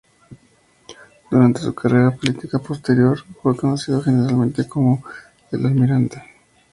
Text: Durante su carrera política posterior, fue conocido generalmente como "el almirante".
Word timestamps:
Durante 1.29 1.61
su 1.61 1.75
carrera 1.75 2.09
política 2.09 2.57
posterior, 2.57 3.19
fue 3.43 3.55
conocido 3.55 4.01
generalmente 4.01 4.67
como 4.67 5.03
"el 5.51 5.63
almirante". 5.63 6.23